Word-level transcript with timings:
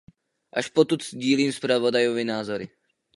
Až 0.53 0.67
potud 0.67 1.03
sdílím 1.03 1.51
zpravodajovy 1.53 2.23
názory. 2.25 2.69